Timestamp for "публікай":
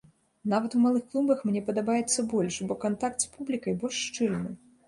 3.37-3.73